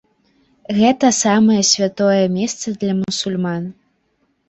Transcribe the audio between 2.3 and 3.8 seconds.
месца для мусульман.